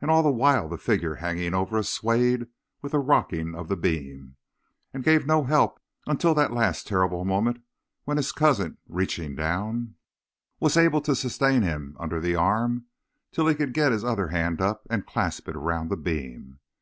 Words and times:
And 0.00 0.10
all 0.10 0.22
the 0.22 0.30
while 0.30 0.66
the 0.66 0.78
figure 0.78 1.16
hanging 1.16 1.52
over 1.52 1.76
us 1.76 1.90
swayed 1.90 2.46
with 2.80 2.92
the 2.92 2.98
rocking 2.98 3.54
of 3.54 3.68
the 3.68 3.76
beam, 3.76 4.36
and 4.94 5.04
gave 5.04 5.26
no 5.26 5.44
help 5.44 5.78
until 6.06 6.32
that 6.36 6.54
last 6.54 6.86
terrible 6.86 7.22
moment 7.26 7.60
when 8.04 8.16
his 8.16 8.32
cousin, 8.32 8.78
reaching 8.88 9.36
down, 9.36 9.96
was 10.58 10.78
able 10.78 11.02
to 11.02 11.14
sustain 11.14 11.60
him 11.60 11.98
under 12.00 12.18
the 12.18 12.34
arm 12.34 12.86
till 13.30 13.46
he 13.46 13.54
could 13.54 13.74
get 13.74 13.92
his 13.92 14.04
other 14.06 14.28
hand 14.28 14.62
up 14.62 14.86
and 14.88 15.04
clasp 15.04 15.50
it 15.50 15.54
around 15.54 15.90
the 15.90 15.98
beam. 15.98 16.60